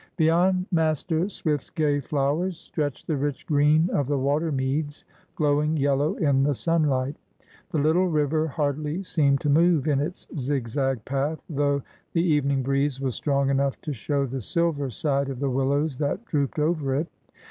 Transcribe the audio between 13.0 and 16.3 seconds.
strong enough to show the silver side of the willows that